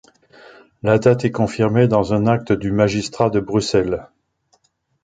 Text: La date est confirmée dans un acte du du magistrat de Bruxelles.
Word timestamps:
La 0.81 0.97
date 0.97 1.25
est 1.25 1.31
confirmée 1.31 1.87
dans 1.87 2.15
un 2.15 2.25
acte 2.25 2.53
du 2.53 2.69
du 2.69 2.71
magistrat 2.71 3.29
de 3.29 3.39
Bruxelles. 3.39 4.07